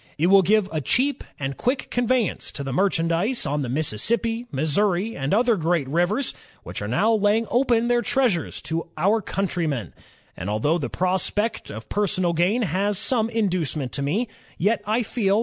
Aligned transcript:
It 0.17 0.27
will 0.31 0.41
give 0.41 0.67
a 0.71 0.81
cheap 0.81 1.23
and 1.39 1.57
quick 1.57 1.91
conveyance 1.91 2.51
to 2.53 2.63
the 2.63 2.73
merchandise 2.73 3.45
on 3.45 3.61
the 3.61 3.69
Mississippi, 3.69 4.47
Missouri, 4.51 5.15
and 5.15 5.31
other 5.31 5.55
great 5.55 5.87
rivers, 5.87 6.33
which 6.63 6.81
are 6.81 6.87
now 6.87 7.13
laying 7.13 7.45
open 7.51 7.87
their 7.87 8.01
treasures 8.01 8.63
to 8.63 8.89
our 8.97 9.21
countrymen; 9.21 9.93
and 10.35 10.49
although 10.49 10.79
the 10.79 10.89
prospect 10.89 11.69
of 11.69 11.87
personal 11.87 12.33
gain 12.33 12.63
has 12.63 12.95
been 12.95 13.03
some 13.03 13.29
inducement 13.29 13.91
to 13.91 14.01
me, 14.01 14.27
yet 14.57 14.81
I 14.87 15.03
feel 15.03 15.39